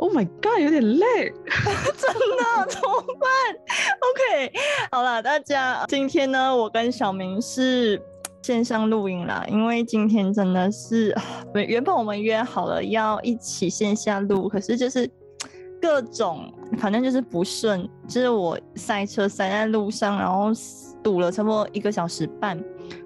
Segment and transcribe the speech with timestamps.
[0.00, 3.30] Oh my god，有点累， 真的怎么办
[4.00, 4.52] ？OK，
[4.90, 8.00] 好了，大家，今天呢，我跟小明是
[8.40, 11.14] 线上录音啦，因为今天真的是，
[11.52, 15.06] 原本我们约好了要一起线下录，可是就是
[15.82, 16.50] 各种。
[16.78, 20.50] 反正就是不顺，就是我塞车塞在路上，然后
[21.02, 22.58] 堵了差不多一个小时半，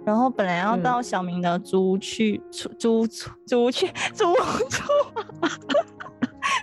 [0.05, 3.07] 然后本来要到小明的租屋去租租
[3.47, 4.37] 租去租屋
[4.69, 4.85] 处。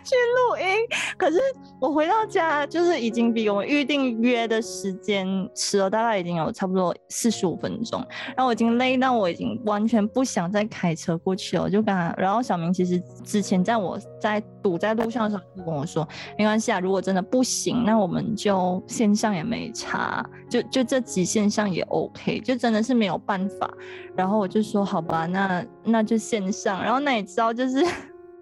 [0.04, 0.78] 去录音，
[1.18, 1.40] 可是
[1.80, 8.00] 我回到家就是已经比我们预定约的时间迟了，大概已经有差不多四十五分钟。
[8.28, 12.14] 然后我已经累到我已经完全不想再开车过去了，我就跟他。
[12.18, 23.72] 然后小明其实之前在我在堵在路上的时候就跟我说，没关系啊，如果真的不行，那我们就线上也没差，就就这集线上也 OK，就真的是没有办法。
[24.16, 26.84] 然后我就说好吧，那那就线上。
[26.84, 27.86] 然后那你知道就是。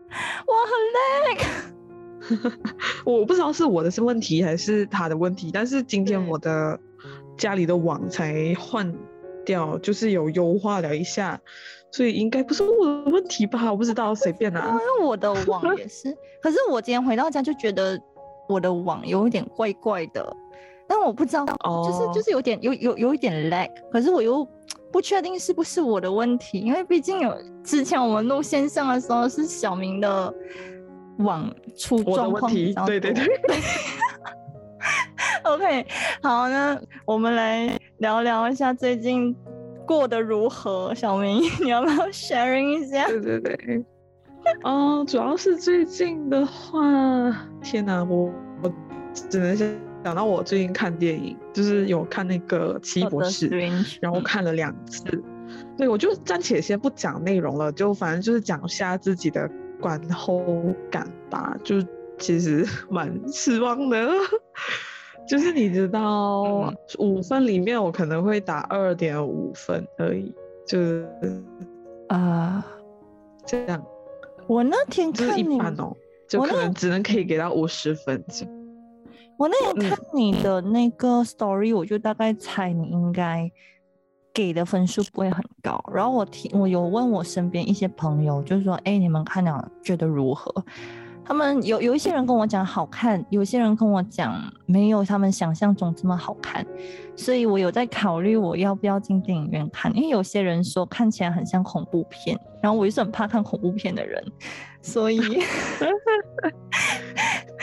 [0.47, 2.51] 我很累，
[3.05, 6.79] 我不知道是我的是问题还是他的问题，但是今天我的
[7.37, 8.93] 家里的网才换
[9.45, 11.39] 掉，就是有优化了一下，
[11.91, 13.71] 所以应该不是我的问题吧？
[13.71, 14.67] 我不知道，随便啊。
[14.97, 17.99] 因为我的网也是，可是我今天回到家就觉得
[18.47, 20.35] 我的网有一点怪怪的，
[20.87, 24.47] 但我不知道，就是就是有点有有有一点 lag，可是我又。
[24.91, 30.33] 不确定是不是我的问题，因为毕竟有之前我们录线上的时候是小明的
[31.19, 32.51] 网出状况，
[32.85, 33.27] 对对对。
[35.43, 35.85] OK，
[36.21, 39.35] 好，那我们来聊聊一下最近
[39.85, 40.93] 过得如何。
[40.93, 43.07] 小明，你要不要 sharing 一下？
[43.07, 43.85] 对对对。
[44.63, 46.81] 哦，主要是最近的话，
[47.61, 48.31] 天哪，我
[48.63, 48.71] 我
[49.13, 49.88] 只能先。
[50.03, 53.49] 讲到我最近看电影，就是有看那个《奇异博士》，
[54.01, 55.03] 然后看了两次。
[55.77, 59.49] 对，我就暂且先不讲内容了，就反正就是讲下自己的
[59.81, 60.41] 观后
[60.91, 61.57] 感吧。
[61.63, 61.75] 就
[62.17, 64.09] 其实 蛮失望的，
[65.27, 70.33] 就是你知道，五分里面我可能会打二点五分而已，
[70.67, 71.07] 就是
[72.07, 72.65] 啊，
[73.45, 73.83] 这样。
[74.47, 75.95] 我那天看一般哦，
[76.27, 78.23] 就可能只能可以给到五十分。
[79.39, 83.49] 我那天看你的那个 story，我就大概猜你应该
[84.33, 85.81] 给的分数不会很高。
[85.93, 90.53] 然后我听我有问我身边一些朋友，就是说，哎，你们看了觉得如何？
[91.29, 96.65] 他们有有一些人跟我讲好看，有些人跟我讲没有他们想象中这么好看。
[97.15, 104.23] 所以我有在考虑我要不要进电影院看，因为有些人说看起来很像恐怖片，然后我也是很怕看恐怖片的人，
[104.81, 105.19] 所以。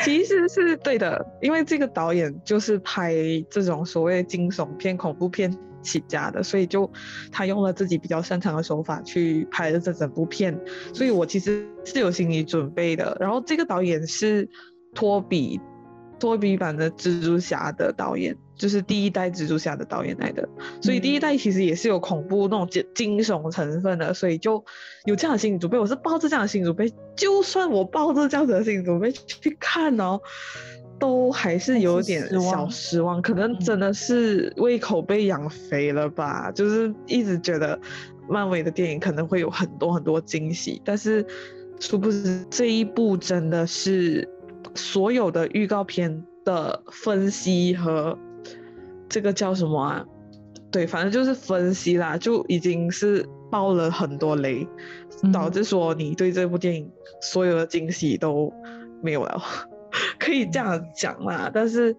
[0.04, 3.12] 其实是对的，因为这个导演就是拍
[3.50, 5.52] 这种所谓惊悚片、恐怖片
[5.86, 6.90] 起家的，所以就
[7.30, 10.58] 他用了自己比较擅长的手法去拍了这整部片，
[10.92, 13.16] 所以我其实是有心理准备的。
[13.20, 14.48] 然后这个导演是
[14.94, 15.60] 托比。
[16.18, 20.48] 托比版的蜘蛛侠的导演就是第一代蜘蛛侠的导演来的，
[20.80, 24.64] 所以第一代其实也是有恐怖那种惊惊悚成分的，所以就
[25.04, 25.78] 有这样的心理准备。
[25.78, 30.18] 我是抱着这样的心理准备，就算我抱着这样子的心理准备去看哦，
[30.98, 33.20] 都还是有点小失望。
[33.20, 36.50] 可能真的是胃口被养肥了吧？
[36.52, 37.78] 就是一直觉得
[38.28, 41.24] 漫威的电影可能会有很多很多惊喜，但是
[41.80, 44.28] 殊不知这一部真的是。
[44.74, 48.18] 所有的预告片的分析和
[49.08, 50.04] 这个叫什么啊？
[50.70, 54.66] 对，反正就是分析啦，就已经是爆了很多雷，
[55.32, 56.90] 导致说你对这部电影
[57.22, 58.52] 所有的惊喜都
[59.00, 59.40] 没有了，
[60.18, 61.50] 可以这样讲啦。
[61.52, 61.96] 但是，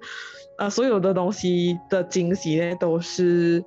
[0.58, 3.64] 呃，所有的东西的惊喜呢，都是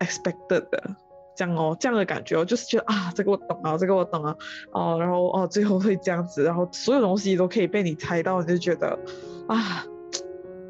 [0.00, 0.96] expected 的。
[1.36, 4.34] 这样哦，这样的感觉，我就是觉得啊，这个我懂啊，这个我懂啊，
[4.72, 8.98] 哦，然后哦，最后会这样子，然后所有东西都可以被你猜到，你就觉得
[9.46, 9.84] 啊，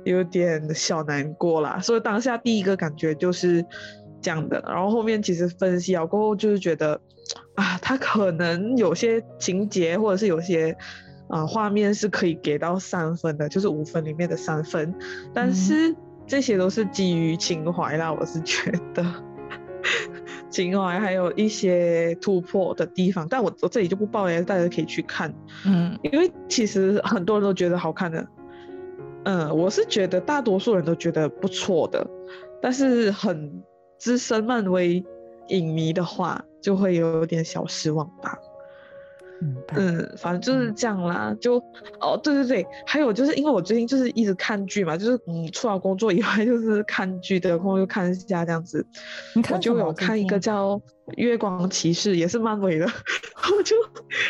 [0.04, 1.78] 有点小难过啦。
[1.80, 3.64] 所以当下第一个感觉就是
[4.20, 7.00] 这样的，然后后面其实分析了过后，就是觉得
[7.54, 10.76] 啊，他可能有些情节或者是有些
[11.28, 14.94] 啊画面是可以给到三分的，就是五分里面的三分，
[15.32, 15.94] 但是
[16.26, 19.04] 这些都是基于情怀啦，我是觉得。
[20.50, 23.26] 情怀，还有一些突破的地方。
[23.28, 25.32] 但我我这里就不爆雷，大家可以去看。
[25.64, 28.26] 嗯，因为其实很多人都觉得好看的，
[29.24, 32.04] 嗯，我是觉得大多数人都觉得不错的，
[32.60, 33.62] 但是很
[33.98, 35.04] 资深漫威
[35.48, 38.36] 影迷的话，就会有点小失望吧。
[39.74, 41.34] 嗯，反正就是这样啦。
[41.40, 41.56] 就
[42.00, 48.84] 哦，对对对，还有就是因为我最近就是一直看剧嘛，就是嗯，除了工作以外 就是看剧的空就看一下这样子。
[49.50, 50.76] 我就有看一个叫
[51.16, 52.86] 《月光骑士》，也是漫威的。
[53.56, 53.76] 我就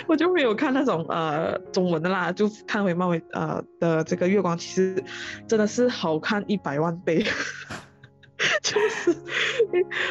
[0.07, 4.95] 我就没有看那种呃中文的啦，就看回漫威呃的这个《月光骑士》，
[5.47, 7.25] 真的是好看一百万倍。
[8.63, 9.13] 就是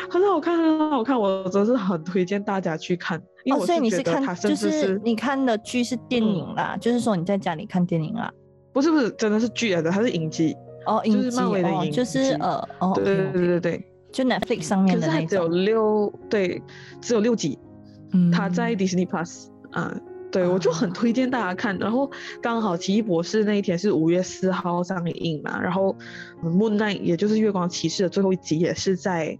[0.09, 3.17] 很好看，很好看，我真是很推荐大家去看。
[3.51, 8.29] 哦，所以你是看，就是你看的剧是电影啦，就是说你在家里看电影啦？
[8.73, 16.61] 不是不是，真的是剧来的，它是影集哦，影集哦，就是呃，哦，对对对对对，就 Netflix 上面的那种，只有六，对，
[16.99, 17.57] 只有六集，
[18.11, 19.95] 嗯，它在 Disney Plus 啊。
[20.29, 21.77] 对，我就很推荐大家看。
[21.77, 25.95] 然后刚好《奇异博士》那一天是五月四号上映嘛，然后
[26.47, 29.37] 《Moon Knight》也就是《月光骑士》的最后一集也是在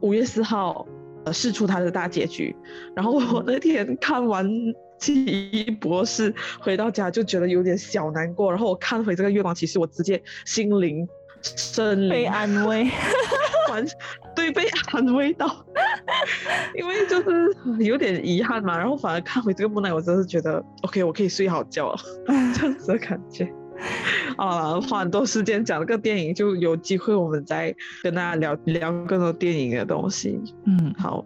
[0.00, 0.86] 五月四号
[1.24, 2.54] 呃试出它的大结局。
[2.94, 4.46] 然后我那天看完
[4.98, 11.08] 《奇异博士》回到家就觉得有点小难过，然后我看回这个《月光骑士》，我直接心灵
[11.42, 12.86] 生被安慰。
[13.76, 13.86] 完
[14.34, 15.46] 对被安慰到，
[16.74, 21.98] 因为就是有点遗憾嘛，然后反而看回这个木乃，我真是觉得 OK，我可以睡好觉了，
[22.54, 23.52] 这样子的感觉。
[24.38, 30.40] 啊，花很多时间讲这个电影，就有机会我们再跟大家聊聊更多电影的东西。
[30.64, 31.22] 嗯，好，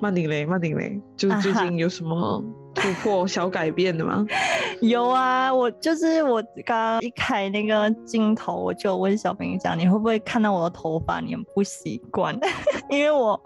[0.00, 2.42] 曼顶雷，曼顶雷，就是最近有什么？
[2.74, 4.24] 突破小改变的吗？
[4.80, 12.38] 有啊，我就是我刚刚一开那个镜头，我就问小明讲，你会不会看到我的头发你很不习惯？
[12.88, 13.38] 因为我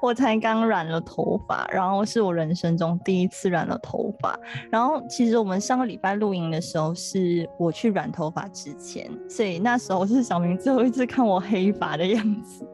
[0.00, 4.38] 我才刚染了头发，然后是我人生中第一次染了头发。
[4.70, 12.66] 然后其实我们上个礼拜录音的时候是我去染头发之前，所以那时候是小明最后一次看我黑发的样子。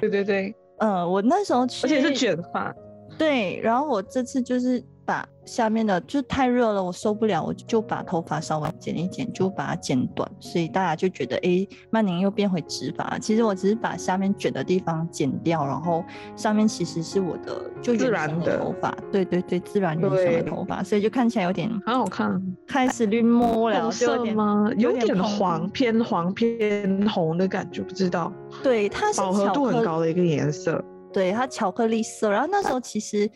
[0.00, 2.74] 对对对，呃，我那时候去，而且是卷发。
[3.16, 4.89] 对，然后我这次就是把
[5.50, 13.18] 下面的，就太热了，我受不了，我就把头发稍微剪一剪，就把它剪短，所以大家就觉得，哎，曼宁又变回直发。
[13.18, 16.04] 其实我只是把下面卷的地方剪掉，然后
[16.36, 24.70] 上面其实是我的就自然的头发，对对对，自然原生的头发，所以就看起来有点很好看，开始绿摸了，色吗？
[24.76, 28.32] 有点黄，偏黄偏红的感觉，不知道。
[28.62, 30.80] 对，它是饱和度很高的一个颜色。
[31.12, 33.28] 对它巧克力色，然后那时候其实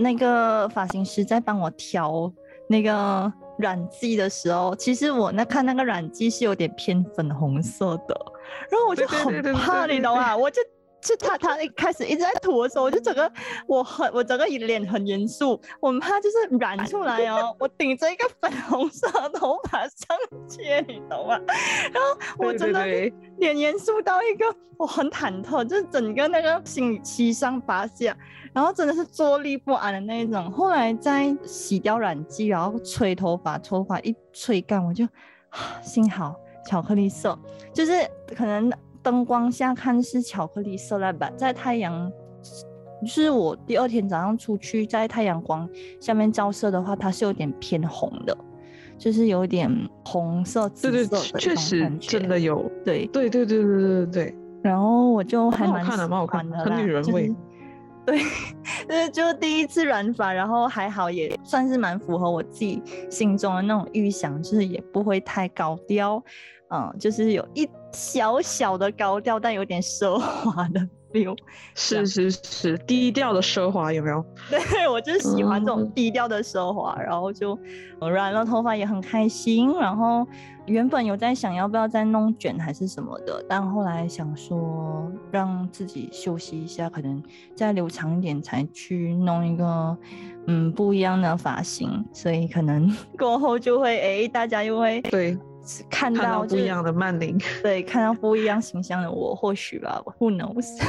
[0.00, 2.32] 那个发型师在帮我调
[2.68, 8.18] 那个染剂的时候，其实我那看那个染剂是有点偏粉红色的，
[8.70, 10.36] 然后我就很怕，你懂吗？
[10.36, 10.60] 我就。
[11.00, 13.32] 就他他一开始一直在涂的时候，我就整个
[13.66, 21.40] 我很我整个脸很严肃，我怕就是染出来哦， 我顶着一个粉红色的头发上街，你懂吗？
[21.92, 22.84] 然后我真的
[23.38, 24.44] 脸严肃到一个
[24.76, 28.14] 我很忐忑，就是整个那个心七上八下，
[28.52, 30.50] 然后真的是坐立不安的那一种。
[30.52, 35.08] 后来在洗掉染剂，然后吹头发，头发一吹干，我就
[35.82, 36.36] 幸好
[36.66, 37.38] 巧克力色，
[37.72, 38.06] 就是
[38.36, 38.70] 可能。
[39.02, 42.10] 灯光下看是巧克力色了版，在太阳，
[43.06, 45.68] 是我第二天早上出去在太阳光
[46.00, 48.36] 下面照射的话，它是有点偏红的，
[48.98, 49.70] 就是有点
[50.04, 51.40] 红色紫色的感。
[51.40, 52.70] 确实，真的有。
[52.84, 54.34] 对对对对对对对对。
[54.62, 56.58] 然后我就还蛮好看的，蛮好看的。
[56.58, 57.34] 很女人味。
[58.88, 66.22] 对，就是第一次染发，然后还好，也算是蛮符合我自己心中的那种预想，就是也不会太高调。
[66.70, 70.80] 嗯，就是有一小小的高调，但有点奢华的
[71.12, 71.36] feel。
[71.74, 74.24] 是是是，低调的奢华有没有？
[74.48, 77.58] 对我就是喜欢这种低调的奢华，然后就
[78.00, 79.76] 染了头发也很开心。
[79.78, 80.24] 然后
[80.66, 87.20] 原本有在想要不要再弄卷还是什么的，但后来想说让自己休息一下，可能
[87.56, 89.98] 再留长一点才去弄一个
[90.46, 95.36] 嗯不一样的发型，所以可能 过后就会哎大家又会对。
[95.90, 100.80] 看到不一样的曼玲， 对，看到不一样形象的我，或许吧，Who knows？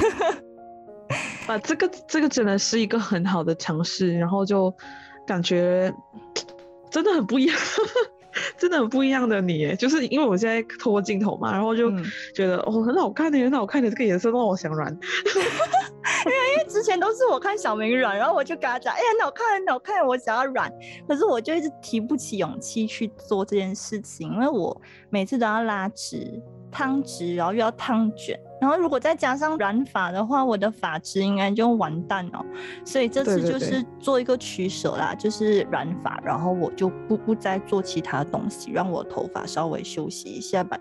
[1.48, 4.74] 啊，这个这个真的是一个很好的尝试，然后就
[5.26, 5.94] 感觉
[6.90, 7.58] 真的很不一样。
[8.58, 11.92] 真的很不一样的你，就是因为我现在透过镜头嘛，然后就
[12.34, 14.98] 觉得哦很好看的，很好看的这个颜色让我想染。
[16.26, 20.72] 因为因为之前都是我看小明染，然后我就跟他讲，哎很好看很好看，我想要染，
[21.08, 32.46] 可是我就一直提不起勇气去做这件事情，因为我每次都要拉直、烫直，然后又要烫卷，然后如果再加上染发的话，我的发质应该就完蛋了。
[32.86, 40.80] 所以这次就是做一个取舍啦，就是染发，然后我就不不再做其他东西，让我头发稍微休息一下吧。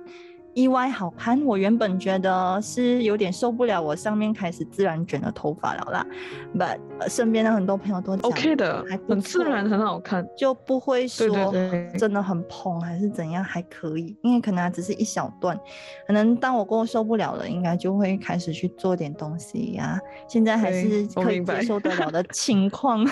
[0.61, 6.07] 意外好看，我原本觉得是有点受不了，我上面开始自然卷的头发了啦。
[6.55, 10.27] But、呃、身边的很多朋友都讲 OK 的还，很自然，很好看。
[10.37, 11.51] 就不会说
[11.97, 15.59] 真的很蓬还是怎样，还可以，因为可能还只是一小段，
[16.07, 19.99] 可能当我过后受不了了，应该就会开始去做点东西呀、
[20.29, 23.05] 现在还是可以接受得了的 情况，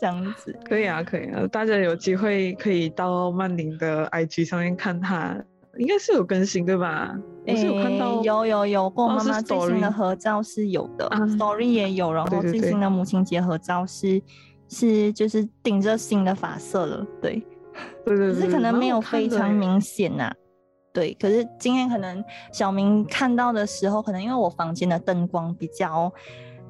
[0.00, 0.58] 这样子。
[0.64, 5.36] 可以啊，可以啊，大家有机会可以到曼宁的 IG 上面看他，
[5.78, 7.14] 应该是有更新对吧？
[7.46, 14.20] 我是有看到，诶有有有，跟我妈妈最新的合照是有的、啊 s t o r y 也有，然后最新的母亲节合照是
[14.68, 17.42] 是就是顶着新的发色了，对。
[18.04, 20.32] 对对对，只是可能蛮没有非常明显呐、
[20.92, 26.12] 对，可是今天可能小明看到的时候，可能因为我房间的灯光比较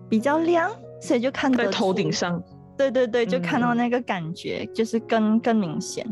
[0.08, 0.70] 比较亮，
[1.00, 2.10] 所以就看得在头顶。
[2.10, 2.42] 上。
[2.76, 6.04] 对对对，就看到嗯那个感觉，就是更更明显。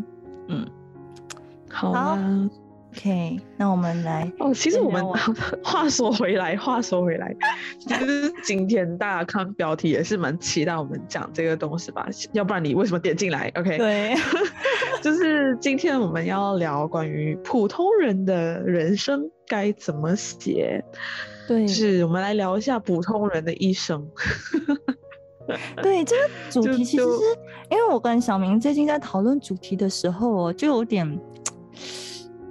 [0.49, 0.65] 嗯
[1.71, 2.51] 好好啊，
[2.93, 5.05] ，OK，那我们来哦，其实我们
[5.65, 7.35] 话说回来，话说回来，
[7.81, 14.15] 其实今天大家看标题也是蛮期待我们讲这个东西吧，要不然你为什么点进来？OK，对
[15.03, 20.85] 就是今天我们要聊关于普通人的人生该怎么写，
[21.49, 24.07] 对是我们来聊一下普通人的一生。
[25.83, 27.21] 对，这个主就题其实是
[27.69, 31.19] 因为我跟小明最近在讨论主题的时候哦，就有点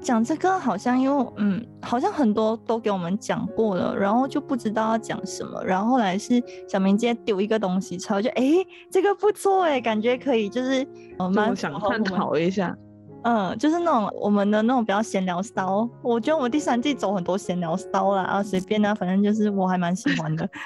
[0.01, 5.63] 讲这个，好像因为嗯，好像很多都给我们讲过了，然后就不知道要讲什么。
[5.63, 8.43] 然后后来是小明直接丢一个东西出来，我就哎，
[8.89, 10.85] 这个不错哎，感觉可以，就是
[11.19, 12.75] 呃就蛮想探讨一下，
[13.23, 20.49] 嗯，就是那种我们的那种比较闲聊 style，我觉得我们第三季走很多闲聊 style 啦，啊随便啦，反正就是我还蛮喜欢的。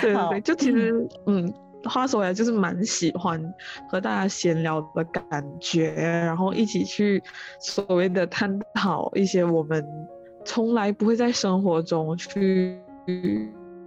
[0.00, 1.52] 对对，就其实嗯，
[1.88, 3.42] 话说回来就是蛮喜欢
[3.88, 7.22] 和大家闲聊的感觉，然后一起去
[7.60, 9.84] 所谓的探讨一些我们
[10.44, 12.78] 从来不会在生活中去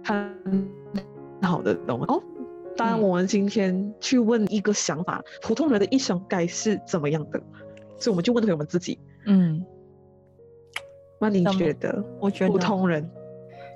[0.02, 0.34] 探
[1.40, 2.04] 讨的东西。
[2.06, 2.22] 哦，
[2.76, 7.40] 当然，嗯我们今天去问一个想法：普通人的一生该是怎么样的？
[7.98, 8.98] 所以我们就问回我们自己。
[9.26, 9.64] 嗯，
[11.20, 13.10] 那你觉得我觉得普通人，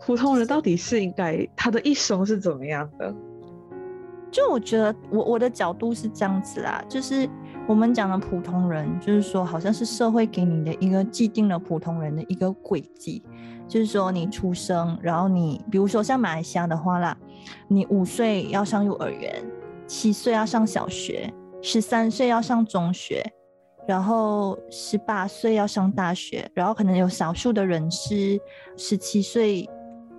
[0.07, 3.15] 普通人到底是应该他的一生是怎么样的？
[4.35, 7.29] 就我觉得我我的角度是这样子啦，就是
[7.69, 13.23] 我们讲的普通人，就是说好像是社会给你的一个既定的普通人的一个轨迹，
[13.69, 17.17] 就是说你出生，然后你比如说像马来西亚的话啦，
[17.69, 19.33] 你五岁要上幼儿园，
[19.87, 23.25] 七岁要上小学，十三岁要上中学。
[23.87, 28.41] 然后十八岁要上大学，然后可能有少数的人是
[28.79, 29.69] 十七岁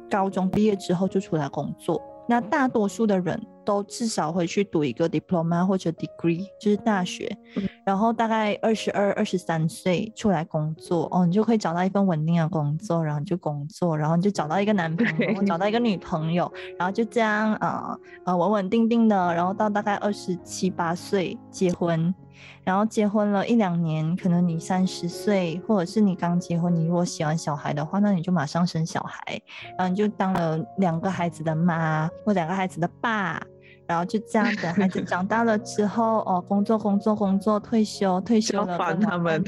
[0.08, 7.64] 高中毕业之后就出来工作，那大多数的人都至少会去读一个 diploma 或者 degree，就是大学，嗯。
[7.86, 22.14] 然后大概二十二、二十三岁出来工作，哦，你就可以找到一份稳定的工作，然后你就工作，然后你就找到一个男朋友，或找到一个女朋友，然后就这样呃呃稳稳定定的，然后到大概二十七八岁结婚，
[22.64, 29.42] 然后结婚了一两年，可能你三十岁，或者是你刚结婚，你如果喜欢小孩的话，那你就马上生小孩，
[29.78, 33.42] 然后你就当了两个孩子的妈或两个孩子的爸，
[33.88, 39.44] 然后就这样等孩子长大了之后，哦，工作工作工作，退休退休了，要烦他们，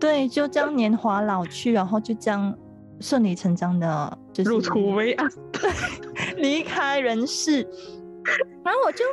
[0.00, 2.54] 对，就这样年华老去，然后就这样
[3.00, 5.28] 顺理成章的，就是入土为安。
[6.38, 7.66] 离开人世。
[8.64, 9.04] 然后我就，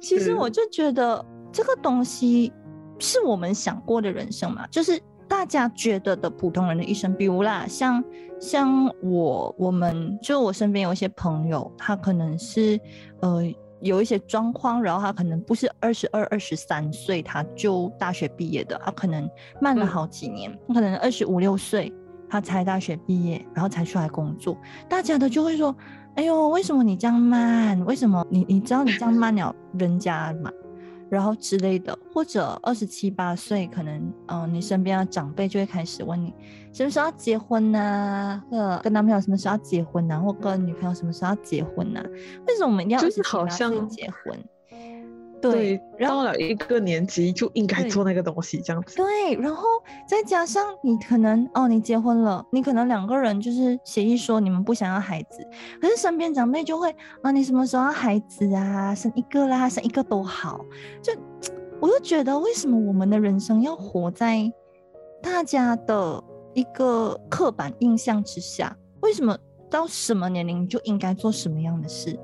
[0.00, 2.52] 其实我就觉得这个东西
[2.98, 7.14] 是我们想过的人生嘛，就是大家觉得的普通人的一生。
[7.14, 8.02] 比如啦，像
[8.40, 12.80] 像我，我们就我身边有一些朋友，他可能是
[13.20, 13.42] 呃
[13.80, 19.28] 有一些状况，然后他可能不是二十二、二十三岁他就大学毕业的，他可能
[19.60, 21.92] 慢了嗯好几年，他可能二十五六岁。
[22.30, 24.54] 他才大学毕业，然后才出来工作，
[24.86, 25.74] 大家的就会说
[26.14, 27.82] ：“哎呦，为什么你这样慢？
[27.86, 30.52] 为什么你你知道你这样慢了人家嘛？”
[31.10, 33.96] 然后之类的，或者二十七八岁，可能
[34.26, 36.34] 嗯、呃你身边的长辈就会开始问你
[36.72, 42.02] 什么时候要结婚呐、或者跟男朋友什么时候要结婚呐、或跟女朋友什么时候要结婚呐、
[42.46, 44.38] 为什么我们要就是27好像结婚？
[45.40, 48.96] 对，到了一个年纪就应该做那个东西，这样子。
[48.96, 49.64] 对，然后
[50.06, 55.46] 再加上你可能哦，你结婚了，你可能两个人就是协议说你们不想要孩子，
[55.80, 58.94] 可是身边长辈就会啊，你什么时候要孩子啊？
[58.94, 60.64] 生一个啦，生一个都好。
[61.02, 61.12] 就
[61.80, 64.50] 我就觉得，为什么我们的人生要活在
[65.22, 66.22] 大家的
[66.54, 69.38] 一个刻板印象之下，为什么
[69.70, 72.18] 到什么年龄就应该做什么样的事？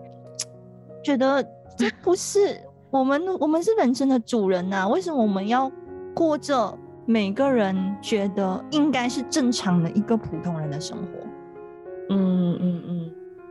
[1.04, 1.42] 觉得
[1.76, 2.58] 这不是
[2.94, 5.68] 我们，我们是人生的主人呐，为什么我们要
[6.14, 11.06] 过着每个人觉得应该是正常的一个普通人的生活？
[12.10, 13.10] 嗯嗯嗯，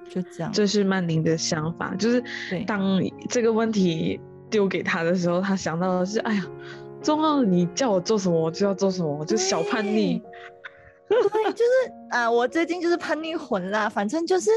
[0.09, 0.50] 就这样。
[0.53, 2.23] 这是曼宁的想法，就是
[2.65, 4.17] 当这个问题
[4.50, 6.45] 丢给他的时候，他想到的是，哎呀，
[7.01, 10.21] 重要你叫我做什么，我就要做什么，我就小叛逆。
[11.32, 11.72] 对，就是
[12.10, 13.88] 啊，我最近就是叛逆混啦。
[13.88, 14.51] 反正就是，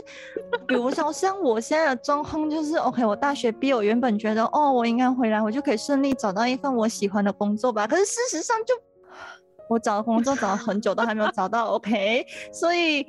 [0.66, 7.86] 比如说像我现在的状况，就是，OK，我大学毕业，我原本觉得，哦，我应该回来，我就可以顺利找到一份我喜欢的工作吧。
[7.86, 8.74] 可是事实上，就
[9.68, 11.74] 我找工作找了很久，都还没有找到。
[11.74, 13.06] OK，所以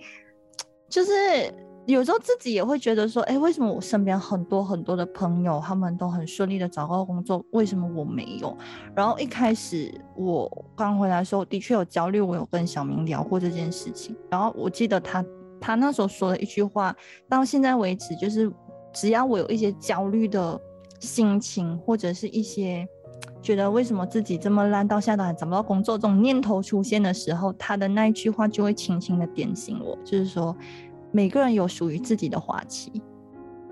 [0.90, 1.54] 就是。
[1.88, 8.56] 有时候自己也会觉得说，哎，为什么我身边很多很多的朋友，他们都很顺利的找到工作，为什么我没有？
[8.94, 14.14] 然后一开始我刚回来的时候，的确有焦虑，我有跟小明聊过这件事情。
[14.30, 15.26] 然后我记得他
[15.62, 16.94] 他那时候说了一句话，
[17.30, 18.52] 到现在为止，就是
[18.92, 20.60] 只要我有一些焦虑的
[21.00, 22.86] 心情，或者是一些
[23.42, 30.54] 觉得为什么自己这么烂，到现在都还找不到工作这种念头出现的时候，他的那一句话就会轻轻的点醒我，就是说。
[31.12, 32.92] 每个人有属于自己的花期，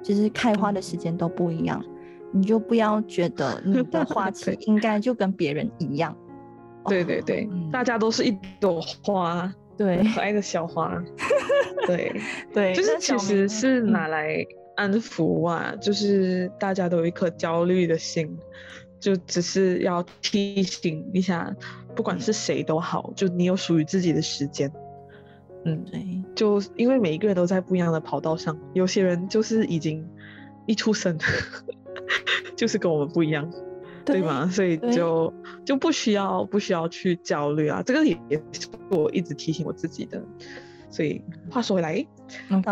[0.03, 1.83] 就是开花的时间都不一样，
[2.31, 6.15] 你就不要觉得你的花期 应该就跟别人一样。
[6.87, 11.03] 对对对，大家都是一朵花，对，可爱的小花。
[11.87, 12.15] 对。
[12.53, 18.37] 对，就是其实是拿来安抚啊，就是大家都有一颗焦虑的心，
[18.99, 21.51] 就只是要提醒一下，
[21.95, 24.71] 不管是谁都好，就你有属于自己的时间。
[25.65, 30.07] 嗯，对，就因为每一个人都在不一样的跑道上，有些人就是已经
[30.67, 31.17] 一出生
[32.55, 33.51] 就是跟我们不一样，
[34.05, 34.47] 对吗？
[34.47, 35.33] 所以就
[35.65, 40.21] 就不需要不需要去焦虑啊，这个也也是我一直提醒我自己的。
[40.91, 42.05] 所以话说回来，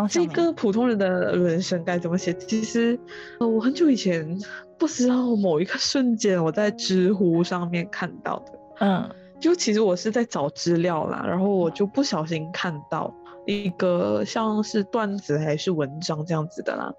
[0.08, 2.32] 这个普通人的人生该怎么写？
[2.34, 2.98] 其实
[3.40, 4.38] 我很久以前
[4.78, 9.10] 不知道某一个瞬间，我在知乎上面看到的，嗯。
[9.44, 13.13] 就其实我是在找资料啦，然后我就不小心看到
[13.46, 16.94] 一个像是段子还是文章这样子的啦，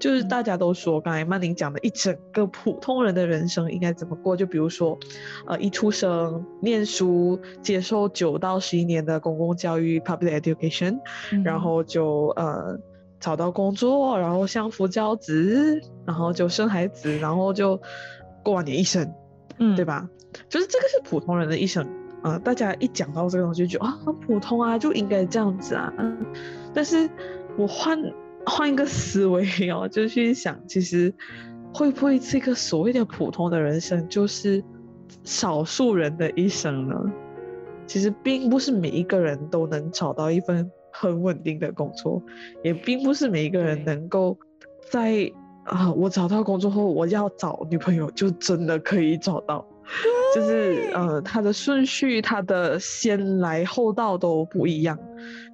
[0.00, 4.98] 就是大家都说刚才曼宁讲的一整个普通人的人生应该怎么过，就比如说，
[5.46, 10.98] 呃，一出生念书，接受九到十一年的公共教育 （public education），
[11.44, 12.76] 然后就呃
[13.20, 17.80] 找到工作，然后相夫教子，然后就生孩子，然后就
[18.42, 19.14] 过完你一生，
[19.58, 20.08] 嗯，对吧？
[20.48, 21.86] 就是这个是普通人的一生
[22.22, 25.92] 啊，大家一讲到这个东西就觉得啊很普通啊，就应该这样子啊。
[26.72, 27.08] 但是
[27.56, 27.98] 我换
[28.46, 31.12] 换一个思维哦， 就去想，其实
[31.72, 34.62] 会不会这个所谓的普通的人生，就是
[35.22, 36.94] 少数人的一生呢？
[37.86, 42.22] 其实并不是每一个人都能找到一份很稳定的工作，
[42.62, 44.38] 也并不是每一个人能够
[44.90, 45.30] 在
[45.64, 49.66] 啊我找到工作后，我要找女朋友就真的可以找到。
[50.34, 54.98] 就是呃，他的顺序，他的先来后到都不一样，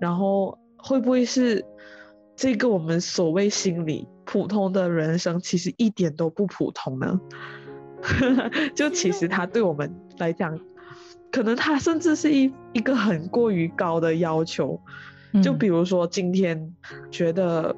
[0.00, 1.64] 然后会不会是
[2.36, 7.20] 这个我们所谓心理普通的人生，其实一点都不普通呢？
[8.74, 10.58] 就其实他对我们来讲，
[11.30, 14.80] 可能他甚至是一一个很过于高的要求。
[15.42, 16.74] 就比如说今天
[17.10, 17.74] 觉得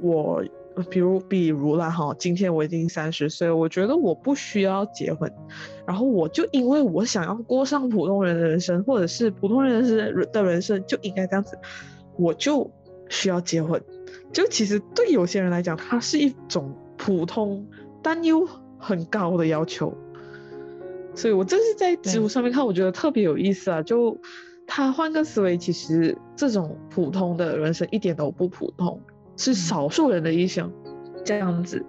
[0.00, 0.44] 我。
[0.88, 5.30] 比如，比如啦哈，今天我已经三十岁，我觉得我不需要结婚，
[5.86, 9.96] 然后我就因为我想要过上普通人的人生，或者是普通人生
[10.32, 11.58] 的人生就应该这样子，
[12.16, 12.70] 我就
[13.08, 13.82] 需要结婚。
[14.32, 17.66] 就其实对有些人来讲，它是一种普通
[18.00, 18.46] 但又
[18.78, 19.92] 很高的要求。
[21.14, 23.82] 所以我这是在知乎上面看，我觉得特别有意思啊。
[23.82, 24.16] 就
[24.66, 29.00] 他换个思维，其实这种普通的人生一点都不普通。
[29.40, 30.70] 是少数人的一生，
[31.24, 31.82] 这样子，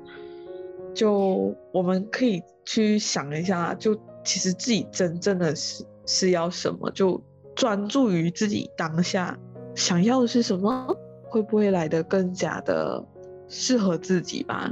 [0.94, 7.22] 就我们可以去想一下，就其实自己真正的是是要什么，就
[7.54, 9.38] 专注于自己当下
[9.76, 10.96] 想要的是什么，
[11.30, 13.04] 会不会来的更加的
[13.50, 14.72] 适合自己吧？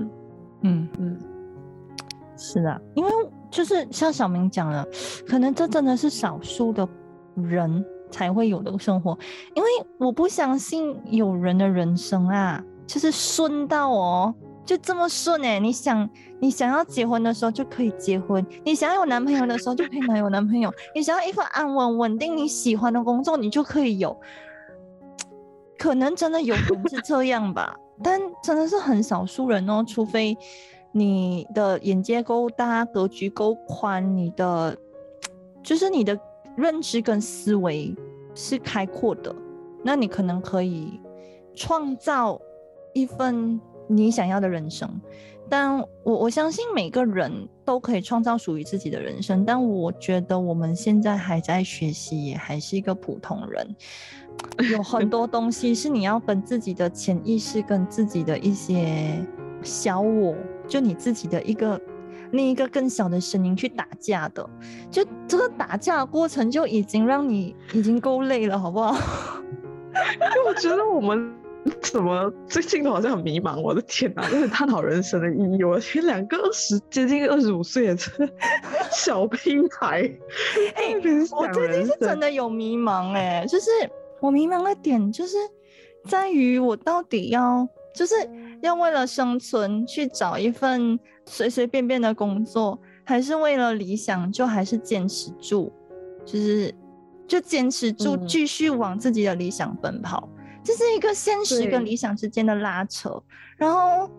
[0.64, 1.20] 嗯嗯，
[2.38, 3.12] 是的，因为
[3.52, 4.88] 就是像小明讲的，
[5.28, 6.88] 可能这真的是少数的
[7.36, 7.86] 人。
[8.12, 9.18] 才会有的生活，
[9.54, 14.34] 因为我不相信有人的人生啊，就是顺到哦，
[14.66, 15.60] 就这么顺哎！
[15.60, 24.20] 你想，你想要结婚的时候就可以结婚，你想要有男朋友的时候就可以有男朋友，你想要一份安稳稳定你喜欢的工作，你就可以有。
[25.78, 30.38] 可能真的有人是这样吧，但真的是很少数人哦，除非
[30.92, 34.76] 你的眼界够大，格局够宽，你的
[35.62, 36.20] 就是你的。
[36.60, 37.96] 认知跟思维
[38.36, 39.34] 是开阔的，
[39.84, 41.00] 那你可能可以
[41.56, 42.40] 创造
[42.94, 44.90] 一份你想要的人生。
[45.52, 53.76] 但我我相信每个人都可以创造属于自己的人生，但我觉得我们现在还在学习，也还是一个普通人，
[54.72, 59.26] 有很多东西是你要跟自己的潜意识、跟自己的一些
[59.64, 60.36] 小我，
[60.68, 61.82] 就你自己的一个
[62.32, 64.48] 另一个更小的声音去打架的。
[64.92, 68.94] 就这个打架的过程就已经让你已经够累了，好不好？
[68.94, 71.36] 因为我觉得我们。
[71.82, 73.60] 怎么最近都好像很迷茫？
[73.60, 75.64] 我的天哪，在探讨人生的意义。
[75.64, 77.98] 我天两个二十接近二十五岁的
[78.92, 80.10] 小屁孩，
[80.76, 80.96] 哎，
[81.32, 83.70] 我最近是真的有迷茫哎，就是
[84.22, 85.38] 我迷茫的点就是
[86.08, 88.16] 在于我到底要就是
[88.62, 95.72] 要为了生存去找一份随随便便的工作，还是为了理想就还是坚持住，
[96.26, 96.74] 就是
[97.28, 100.28] 就坚持住继续往自己的理想奔跑。
[100.64, 103.22] 这是一个现实跟理想之间的拉扯，
[103.58, 104.10] 然后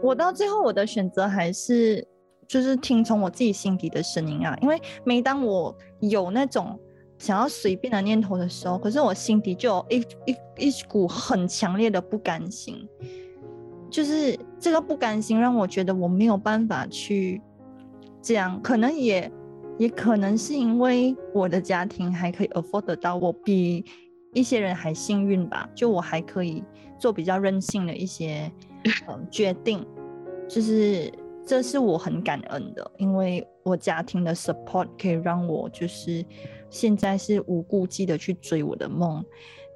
[0.00, 2.06] 我到最后我的选择还是
[2.46, 6.78] 就是听从我自己心底的声音啊，因为每当我有那种
[7.22, 12.84] 想要随便的念头的时候，可是我心底就有一一一股很强烈的不甘心，
[13.88, 17.40] 就是这个不甘心让我觉得我没有办法去
[18.20, 19.30] 这样，可能也
[19.78, 23.84] 也可能是因为我的家庭还可以 afford 得到我比。
[24.34, 26.64] 一些人还幸运吧，就我还可以
[26.98, 28.50] 做比较任性的一些
[29.06, 29.86] 嗯决定，
[30.48, 31.12] 就是
[31.46, 36.24] 这是我很感恩的，因为我家庭的 support 可以让我就是
[36.70, 39.24] 现在是无顾忌的去追我的梦，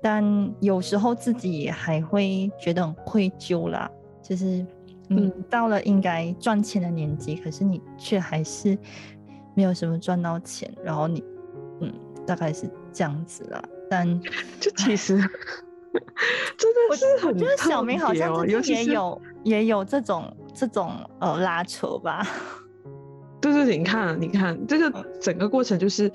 [0.00, 0.24] 但
[0.60, 3.90] 有时候自己也还会觉得很愧疚啦，
[4.22, 4.64] 就是
[5.08, 8.78] 嗯到了应该赚钱的年纪，可是你却还是
[9.54, 11.22] 没有什么赚到钱，然后你
[11.80, 11.92] 嗯
[12.26, 13.62] 大概是这样子啦。
[13.90, 14.20] 但
[14.60, 15.16] 就其实
[16.56, 22.26] 真的是很，觉得小明好像自己也有也有这种这种呃拉扯吧。
[23.40, 26.10] 对对对，你看你看这个整个过程就是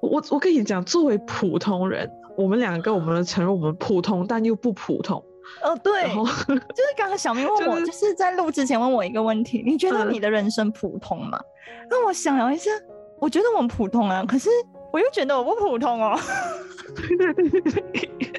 [0.00, 5.22] 我我跟你讲，作为普通人，我们两个我们承认我们普通，但又不普通。
[5.62, 11.38] 哦，对， 就是刚刚小明问我， 就是在录之前问我一个问题，你觉得你的人生普通吗？
[11.90, 12.70] 那我想了一下，
[13.18, 14.48] 我觉得我们普通啊，可是。
[14.92, 16.18] 我又觉得我不普通哦，
[16.96, 17.70] 对对对对，
[18.18, 18.29] 就是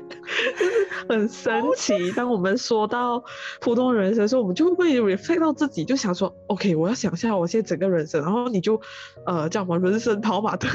[1.09, 2.11] 很神奇。
[2.11, 3.23] 当我们说到
[3.59, 8.79] 普通人生的时候，我们就会 reflect 到自己，就想说，OK，我要想象我现在整个人生，然后你就
[9.25, 10.69] 呃叫什么人生跑马灯。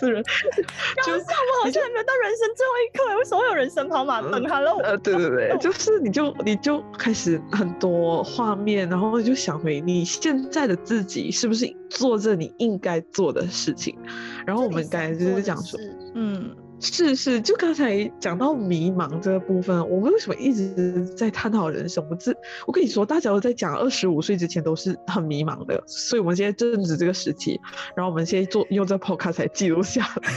[0.00, 13.98] 是人，就像我好像没有到人生最后一刻，为什么有人生跑马灯？Hello，呃，对对对，就是你就你就开始很多画面，然后就想回你现在的自己是不是做着你应该做的事情？
[14.46, 15.80] 然后我们刚才就是讲说，
[16.14, 16.54] 嗯。
[16.80, 22.06] 是是，就刚才讲到迷茫这个部分，我们为什么一直在探讨人生？
[22.08, 22.32] 我这
[22.66, 27.60] 我跟你说，大家都在讲二十五岁之前都是很迷茫的，所以我们现在正值这个时期，
[27.96, 30.32] 然后我们现在做用这 podcast 才记录下来。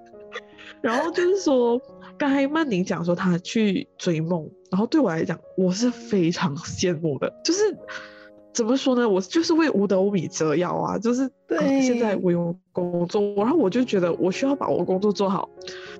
[0.82, 1.80] 然后就是说，
[2.18, 7.60] 刚才曼宁讲说他去追梦，然后对我来讲，我是非常羡慕的，就是。
[8.56, 9.06] 怎么说呢？
[9.06, 10.96] 我就是为五斗米折腰啊！
[10.98, 15.46] 就是对，现在我有工作，然后我就觉得我需要把我工作做好。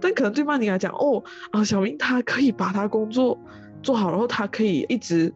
[0.00, 3.38] 但可能对曼妮来讲，哦啊，小明他可以把他工作
[3.82, 5.34] 做好，然后他可以一直，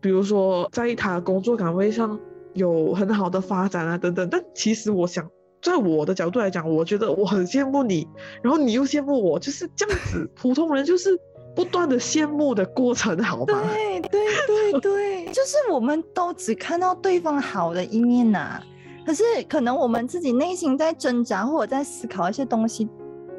[0.00, 2.18] 比如说在他工作岗位上
[2.52, 4.28] 有很好的发展啊等等。
[4.28, 5.24] 但其实我想，
[5.62, 8.08] 在我的角度来讲，我觉得我很羡慕你，
[8.42, 10.28] 然后你又羡慕我，就是这样子。
[10.34, 11.16] 普通人就是。
[11.58, 13.62] 不断的羡慕的过程，好吗？
[13.74, 18.62] 对对对对， 就是我们都只看到对方好的一面呐。
[19.04, 22.88] 可是可能我们自己内心在挣扎，或者在思考一些东西，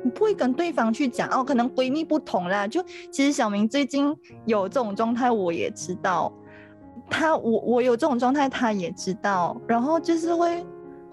[0.04, 1.42] 你不会跟对方去讲哦。
[1.42, 4.14] 可能闺蜜不同啦，就其实小明最近
[4.46, 6.30] 有这种状态，我也知道。
[7.10, 9.56] 他我我有这种状态，他也知道。
[9.66, 10.66] 然后就是会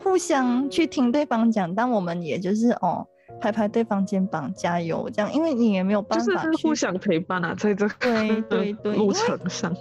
[0.03, 3.07] 互相去听对方讲，但我们也就是哦。
[3.40, 5.09] 拍拍对方肩膀，加油！
[5.12, 9.75] 这样，因为你也没有办法，就是互相陪伴啊，在这对对对 路程上。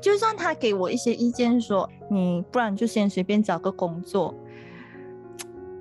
[0.00, 4.34] 就算他给我一些意见，说你不然就先随便找个工作，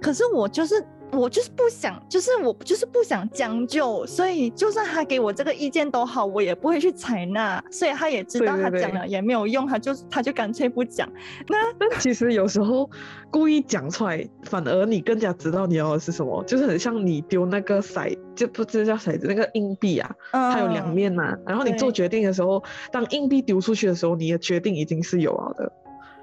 [0.02, 0.86] 可是我就是。
[1.12, 7.62] 我就是不想，就是我就是不想将就，所以就算他给我这个意见都好，我也不会去采纳。
[7.70, 11.08] 所以他也知道他讲了也没有用，他就他就干脆不讲。
[11.48, 12.90] 那但其实有时候
[13.30, 16.44] 故意讲出来，反而你更加知道你要的是什么。
[16.46, 21.36] 就是很像你丢那个骰，就不知道叫骰子那个硬币啊，它有两面嘛。
[21.46, 25.72] 然后你做决定的时候，当硬币丢出去的时候，你的决定已经是有了的。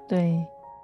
[0.07, 0.39] 对。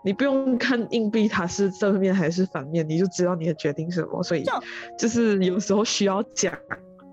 [0.05, 4.21] 你不用看硬币它是正面还是反面，你就知道你的决定是什么。
[4.21, 4.53] 所以就
[4.99, 6.53] 就是有时候需要讲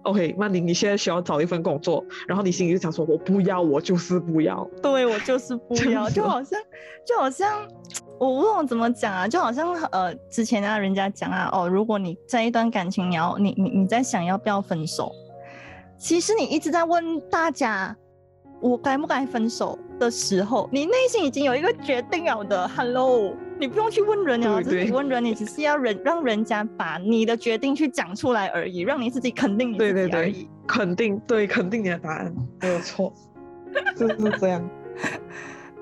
[0.03, 4.69] ，OK，曼宁，你现在需要找一份工作，然后你心里就想说，我不要，我就是不要。
[4.83, 6.61] 对我就是不要，就好像
[7.07, 7.67] 就好像
[8.21, 15.11] 我不懂怎么讲啊，就好像呃之前啊人家讲啊哦，如果你在一段感情，你要你你你在想要不要分手，
[15.99, 17.97] 其实你一直在问大家
[18.63, 22.69] 我该不该分手的时候，你内心已经有一个决定了的。
[22.69, 30.49] Hello，你不用去问人了，对对只是问人，你只是要人让人家把你的决定去讲出来而已，让你自己肯定你自对对对己而已。
[30.69, 33.13] 肯定对，肯定你的答案没有错，
[33.99, 34.71] 就是这样。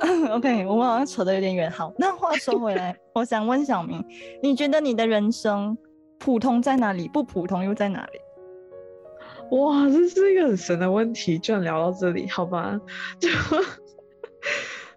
[0.31, 1.71] OK，我们好像扯得有点远。
[1.71, 4.03] 好，那话说回来，我想问小明，
[4.43, 5.77] 你觉得你的人生
[6.19, 7.07] 普通在哪里？
[7.09, 8.19] 不普通又在哪里？
[9.51, 12.81] 哇，这是一个很神的问题，居然聊到这里，好吧？
[13.19, 13.29] 就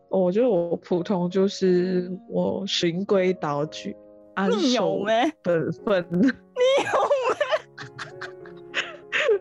[0.09, 3.95] 我觉得我普通就是我循规蹈矩，
[4.35, 5.05] 安你有守？
[5.41, 6.05] 本分。
[6.13, 7.35] 你有没？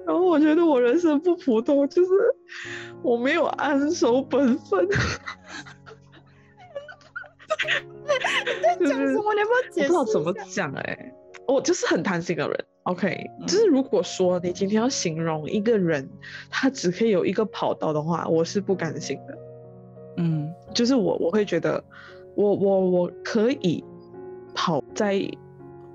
[0.07, 2.11] 然后我觉得我人生不普通，就是
[3.03, 4.89] 我没有安守本分。
[7.63, 9.35] 你在讲什么？
[9.35, 9.89] 你要不要解释？
[9.89, 10.33] 不知道怎么。
[10.49, 11.13] 讲哎、
[11.47, 12.65] 我就是很贪心的人。
[12.85, 16.09] OK，、嗯就是如果说你今天要形容一个人，
[16.51, 19.39] 他只可以有一个跑道的话，我是不甘心的。
[20.17, 21.83] 嗯就是我我会觉得
[22.35, 23.85] 我，我我可以
[24.55, 25.23] 跑在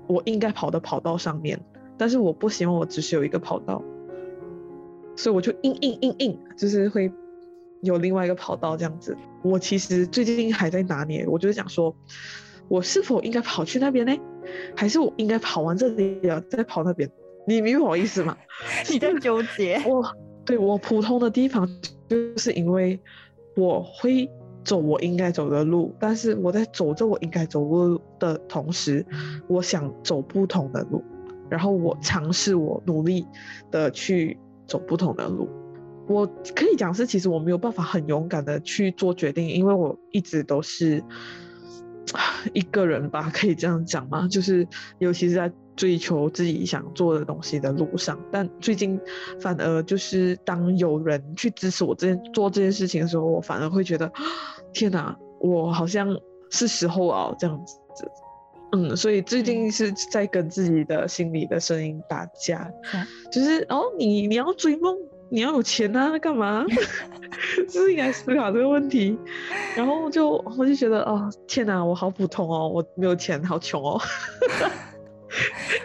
[0.06, 1.60] 我应该跑的跑道上面，
[1.96, 3.82] 但是我不希望我只是有一个跑道，
[5.14, 7.12] 所以我就硬硬硬硬，就是会
[7.82, 9.16] 有另外一个跑道这样子。
[9.42, 11.94] 我其实最近还在拿捏，我就是想说，
[12.66, 14.16] 我是否应该跑去那边呢，
[14.76, 17.10] 还是我应该跑完这里了再跑那边？
[17.46, 18.36] 你明白我意思吗？
[18.90, 19.80] 你在纠结。
[19.86, 20.04] 我
[20.44, 21.68] 对我普通的地方，
[22.08, 23.00] 就是因为
[23.56, 24.30] 我会
[24.64, 29.04] 走我应该走的路，但是我在走着我应该走路的同时，
[29.48, 31.02] 我想走不同的路，
[31.48, 33.26] 然后我尝试我努力
[33.70, 35.48] 的去走不同的路。
[36.06, 41.02] 我可以讲是，其实我没有办法很勇敢的去做决定，因为我一直都是
[42.52, 44.26] 一个人吧，可以这样讲吗？
[44.28, 44.66] 就是
[44.98, 49.00] 尤其是在追求自己想做的东西的路上，但最近
[49.40, 54.12] 反而就是当有人去支持我这件做这件事情的时候，我反而会觉得，
[54.72, 56.16] 天哪，我好像
[56.50, 57.78] 是时候啊这样子。
[58.70, 64.94] 嗯，所以最近是在跟自己的心里的声音打架，嗯就是哦，你你要追梦，
[65.30, 66.64] 你要有钱啊，干嘛？
[67.68, 69.18] 就是应该思考这个问题。
[69.76, 74.00] 然后就我就觉得哦，天哪，我好普通哦，我没有钱，好穷哦。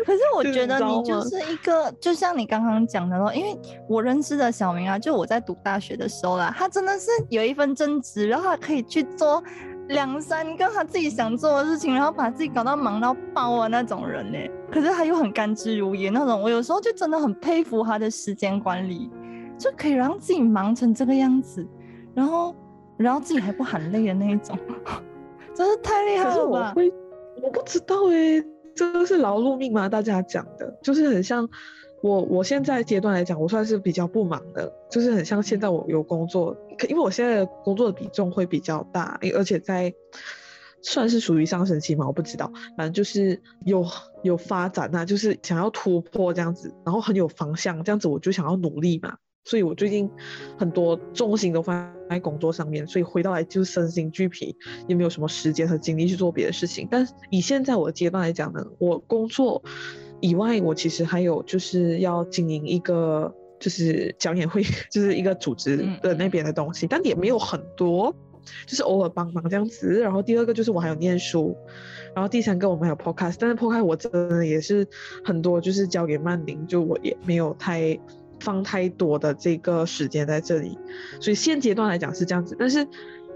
[0.06, 9.43] 可是我 就是觉得你就是一个，就像你刚刚讲的咯，因为我认识的小明啊，就我在读大学的时候啦，他真的是有一份正职，然后他可以去做
[9.89, 14.38] 两三个他自己想做的事情，然后把自己搞到忙到爆啊那种人呢。
[14.71, 19.12] 可是他又很甘之如饴那种，我有时候就真的很佩服他的时间管理，
[19.57, 21.65] 就可以让自己忙成这个样子，
[22.13, 22.55] 然后
[22.97, 24.57] 然后自己还不喊累的那一种，
[25.55, 26.45] 真是太厉害可是了！
[26.45, 26.91] 我会，
[27.41, 28.43] 我不知道哎、
[28.75, 29.87] 这个是劳碌命吗？
[29.87, 31.47] 大家讲的，就是很像
[32.01, 39.93] 我我现在阶段来讲，我算是比较不忙的，就是很像现在我有工作，可因为我现在的工作的比重会比较大，而且在
[40.81, 43.85] 算是属于上升期嘛，我不知道，反正就是有
[44.23, 49.15] 有发展呐、就是想要突破这样子，然后很有方向，这样子我就想要努力嘛。
[49.45, 50.10] 所以我最近
[50.58, 54.56] 很多重心都放在工作上面，所以回到来就是身心俱疲，
[54.88, 56.88] 也没有什么时间和精力去做别的事情。
[56.89, 59.62] 但是以现在我的阶段来讲呢，我工作
[60.21, 68.15] 以外，我其实还有就是要经营一个就是讲演会， 就是一个组织嗯的那边的东西，但也没有很多，
[68.65, 69.99] 就是偶尔帮忙这样子。
[69.99, 71.53] 然后第二个就是我还有念书，
[72.15, 74.88] 然后第三个我们还有 podcast，但是 podcast 我真的也是
[75.25, 77.99] 很多就是交给曼宁，就我也没有太。
[78.43, 80.77] 放太多的这个时间在这里，
[81.21, 82.56] 所以现阶段来讲是这样子。
[82.60, 82.86] 但是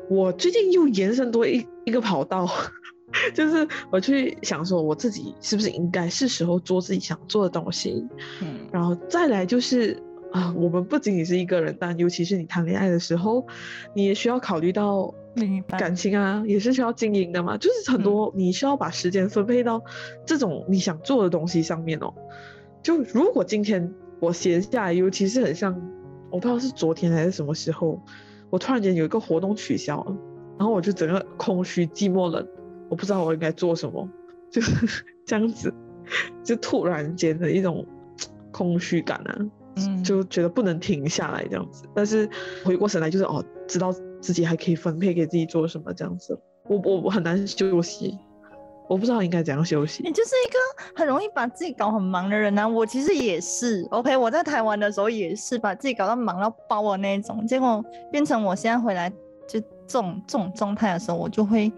[0.09, 2.45] 我最近又延伸多一一个跑道，
[3.33, 8.05] 就是我去想说我自己是不是应该是时候做自己想做的东西，
[8.41, 9.97] 嗯然后再来就是
[10.33, 13.47] 啊，我们不仅仅是一个人，但尤其是你谈恋爱的时候，
[13.95, 15.13] 你也需要考虑到
[15.69, 17.57] 感情啊，也是需要经营的嘛。
[17.57, 19.81] 就是很多你需要把时间分配到
[20.25, 22.13] 这种你想做的东西上面哦。
[22.83, 25.73] 就如果今天我闲下来，尤其是很像，
[26.31, 28.01] 我不知道是昨天还是什么时候，
[28.49, 30.17] 我突然间有一个活动取消了，
[30.57, 32.47] 然后我就整个空虚寂寞冷，
[32.89, 34.07] 我不知道我应该做什么，
[34.51, 35.73] 就是 这样子，
[36.43, 37.85] 就突然间的一种
[38.51, 39.35] 空虚感啊。
[39.79, 42.27] 嗯就觉得不能停下来这样子，但是
[42.63, 46.35] 回过神来就是哦，知道自己还可以分配给自己做什么这样子。
[46.63, 48.17] 我我我很难休息，
[48.87, 50.01] 我不知道应该怎样休息。
[50.03, 50.57] 你就是一个
[50.95, 52.67] 很容易把自己搞很忙的人啊！
[52.67, 59.09] 我其实也是，OK，我在台湾的时候也是把自己搞到忙到爆的那种，结果变成我现在回来
[59.47, 61.71] 就这种这种状态的时候，我就会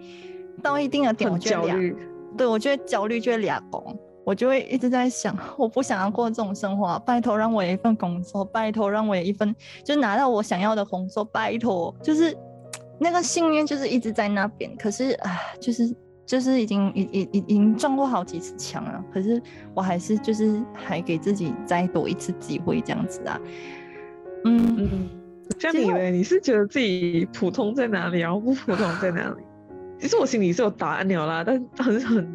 [0.62, 1.96] 到一定的点，我就会俩，
[2.38, 12.38] 对我就会焦虑，就会俩工，我就会一直在想，我不想要过这种生活，拜托让我有一份工作，拜托让我有一份就拿到我想要的工作，拜托，就是
[13.00, 15.96] 那个信念就是一直在那边，可是啊，就是
[16.30, 19.42] 就是已经已已已已经撞过好几次墙了，可是
[19.74, 23.42] 我还是就是还给自己再多一次机会这样子啊，
[24.46, 25.10] 嗯嗯，
[25.58, 26.12] 像你呢？
[26.12, 29.44] 你是觉得自己普通在哪里，然后不普通在哪里？
[30.00, 32.34] 其实我心里是有答案了啦，但很很。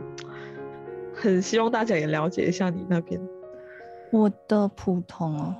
[1.16, 3.20] 很希望大家也了解一下你那边。
[4.10, 5.54] 我的普通哦，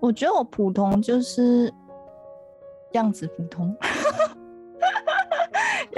[0.00, 1.70] 我觉得我普通就是
[2.92, 3.76] 样子普通，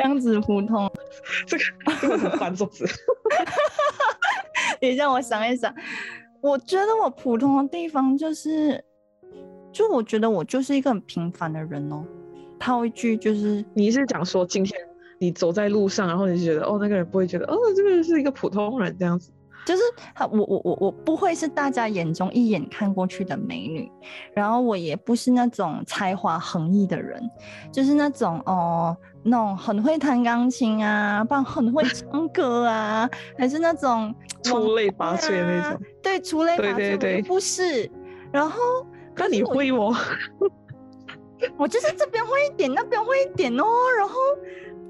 [0.07, 0.90] 样子普通。
[1.47, 1.64] 这 个
[2.01, 2.87] 这个很繁重词。
[4.81, 5.75] 等一下，我想一想。
[6.40, 8.83] 我觉得我普通的地方就是，
[9.73, 12.05] 就我觉得我就是一个很平凡的人哦。
[12.59, 14.79] 套一句就是，你是讲说今天。
[15.19, 19.33] 你走在路上，然后你就觉得哦，那个人不会觉得哦，这个人是一个普通人这样子，
[19.66, 19.83] 就是
[20.14, 23.90] 他，我我我我不会是大家眼中一眼看过去的美女，
[24.33, 27.20] 然后我也不是那种才华横溢的人，
[27.72, 37.90] 就是那种哦，那种很会弹钢琴啊，不然很会唱歌啊，还是那种 出类拔萃那种，对，出类拔萃，对对对，不是，
[38.31, 38.61] 然后
[39.16, 39.98] 那你会吗？
[41.59, 43.64] 我就是这边会一点，那边会一点哦，
[43.98, 44.14] 然后。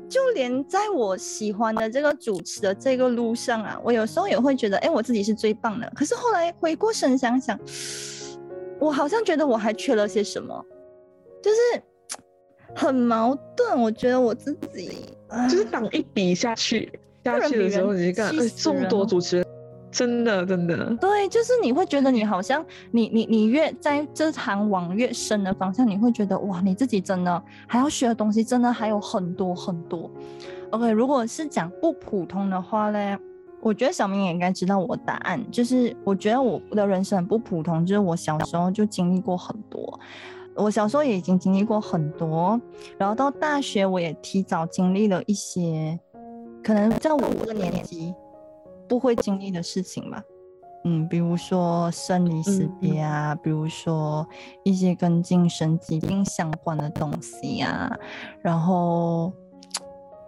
[0.08, 5.90] 就连在我喜欢的这个主持的这个路上啊，我有时候也会觉得，哎，我自己是最棒的。
[5.94, 7.58] 可是后来回过神想想，
[8.78, 10.64] 我好像觉得我还缺了些什么，
[11.42, 11.82] 就是
[12.74, 13.80] 很矛盾。
[13.80, 14.90] 我觉得我自己，
[15.50, 16.92] 就是当一比下去
[17.24, 19.45] 下去的时候，你就看，哎，众多主持人。
[19.96, 30.10] 真的，真的，对，就是你会觉得你好像你你你越在这行往越深的方向，你会觉得哇，你自己真的还要学的东西真的还有很多很多。
[30.68, 33.18] OK，如果是讲不普通的话呢，
[33.62, 39.98] 我觉得小明也应该知道我的答案，就是我觉得我的人生很不普通，就是我小时候就经历过很多，
[40.56, 42.60] 我小时候也已经经历过很多，
[42.98, 45.98] 然后到大学我也提早经历了一些，
[46.62, 48.12] 可能在我这个年纪。
[48.88, 50.22] 不会经历的事情嘛，
[50.84, 54.26] 嗯，比如说生离死别啊，比如说
[54.64, 57.90] 一些跟精神疾病相关的东西啊，
[58.40, 59.32] 然后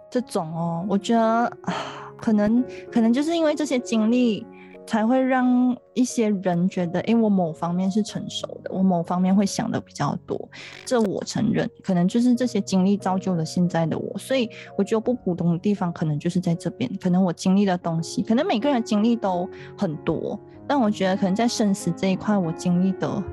[0.09, 1.73] 这种哦，我觉得啊，
[2.17, 4.45] 可能可能就是因为这些经历。
[4.89, 10.49] 才会让一些人觉得，哎，我某方面是成熟的，我某方面会想的比较多，
[10.83, 19.47] 这我承认，可能就是这些经历造就了现在的我，所以我觉得不普通的地方可能就是在这边，可能我经历的东西，可能每个人经历都
[19.77, 23.23] 很多，但我觉得可能在生死这一块，我经历的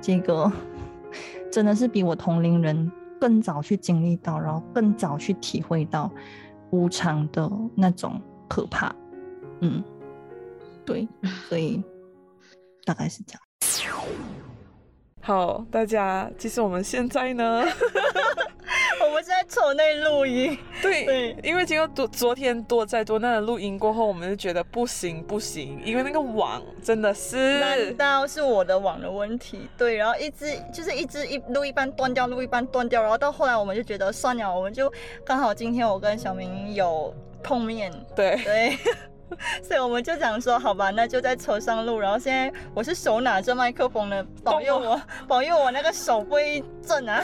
[0.00, 0.50] 这个
[1.52, 6.10] 真的是比我同龄人更早去经历到，然后更早去体会到
[6.70, 8.92] 无常的那种可怕，
[9.60, 9.80] 嗯。
[10.88, 11.06] 对，
[11.50, 11.82] 所以
[12.86, 13.42] 大概是这样。
[15.20, 17.62] 好，大家，其实我们现在呢，
[19.04, 20.56] 我们是在车内录音。
[20.80, 21.04] 对
[21.36, 29.68] 对，因为经过昨昨天多在多难的录音过后，我们就觉得不行不行，因为那个网真的是，难道是我的网的问题？
[29.76, 34.90] 对，然后一直就是一直一录一半断掉，录一半断掉，然后到后来我们就觉得算了，我们就
[35.26, 38.78] 刚好今天我跟小明有碰面，对对。
[39.62, 41.98] 所以我们就讲说，好吧，那就在车上录。
[41.98, 47.22] 然后现在我是手拿着麦克风的，保佑我， 保佑我那个手不会震啊。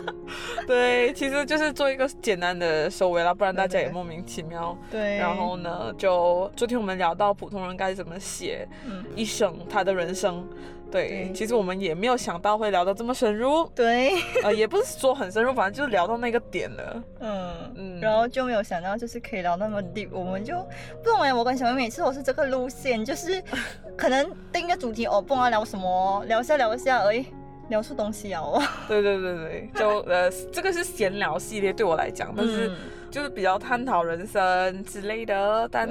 [0.66, 4.76] 对，其实就是做一个简单的收尾啦，不然大家也莫名其妙。
[4.90, 5.16] 对。
[5.16, 8.66] 然后呢，就昨天我们聊到普通人该怎么写
[9.14, 10.46] 一生他的人生。
[10.94, 13.68] 对，其实我们也没有想到会聊到这么深入。
[13.74, 14.12] 对，
[14.44, 17.02] 呃，也不是说很深入，反正就是聊到那个点了。
[17.18, 20.54] 嗯嗯，然后就没有想到就是可以聊那么 deep，我们就
[21.02, 21.34] 不懂哎。
[21.34, 23.42] 我跟小妹每次都是这个路线，就是
[23.98, 27.26] 可能定个主题哦，不知道聊什么，聊一下聊一下而已，
[27.70, 28.62] 聊出东西啊哦。
[28.86, 32.70] 对对对对，就 呃，这个是闲聊系列对我来讲，但是
[33.10, 35.88] 就是比较探讨人生之类的，但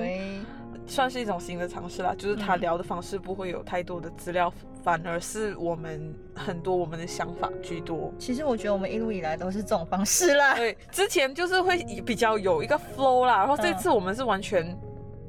[0.87, 2.13] 算是一种新的尝试啦。
[2.17, 4.53] 就是他聊的方式不会有太多的资料。
[4.83, 8.13] 反而是我们很多我们的想法居多。
[8.19, 10.55] 其实我觉得我们一路以来都是这种方式啦。
[10.55, 14.77] 对，之前就是会比较有一个 flow 啦，然后这次我们是完全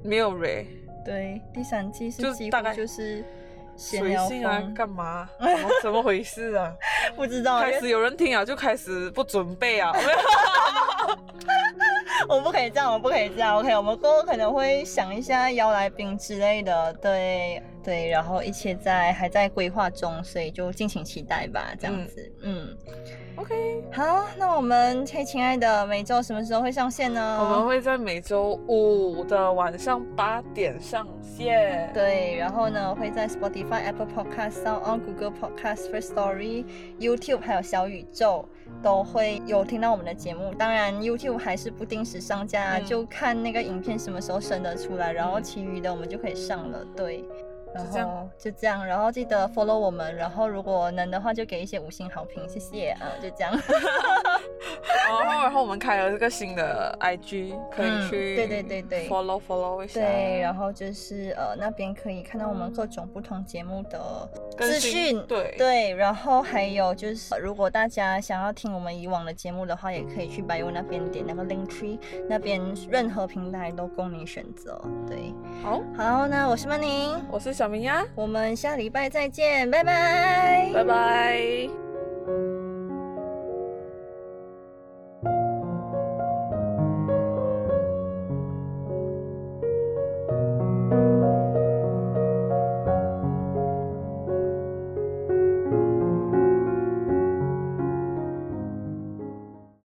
[0.02, 0.66] 没有 re。
[1.05, 3.24] 对，第三季是几乎就是
[3.76, 5.28] 随性啊，干嘛？
[5.82, 6.72] 怎么回事啊？
[7.16, 7.60] 不知道。
[7.60, 9.92] 开始有人听啊，就开始不准备啊。
[12.28, 13.58] 我不可以这样，我不可以这样。
[13.58, 22.76] OK，我们过后可能会想一下邀来宾之类的，对对，然后一切在还在规划中，所以就敬请期待吧，这样子，嗯。
[23.37, 27.39] OK，好，那我们嘿，亲爱的，每周什么时候会上线呢？
[27.41, 31.91] 我们会在每周五的晚上八点上线。
[31.93, 36.64] 对，然后呢，会在 Spotify、Apple Podcast、Sound On、Google Podcast、First Story、
[37.01, 38.49] YouTube 还有小宇宙
[38.80, 40.55] 都会有听到我们的节目。
[40.55, 46.85] 当然，YouTube 还是不定时上架，就看那个影片什么时候生得出来，然后其余的我们就可以上了。
[46.97, 47.24] 对。
[47.74, 52.96] 然后就这样，然后记得 follow 我们，然后如果能的话就给一些五星好评，谢谢。
[53.00, 53.52] 嗯，就这样。
[53.52, 60.00] 然 后，然后我们开了这个新的 IG，可以去对对对对 follow follow 一下。
[60.00, 64.00] 对，然后就是呃那边可以看到我们各种不同节目的
[64.56, 65.20] 资讯。
[65.26, 71.98] 对对，然后还有就是如果大家想要听我们以往的节目的话，也可以去 bio 那边点那个 link tree，
[72.28, 74.80] 那边任何平台都供你选择。
[75.08, 77.63] 对，好，好，那我是曼宁，我是小。
[77.64, 82.53] 小明呀，我们下礼拜再见，拜拜，拜拜。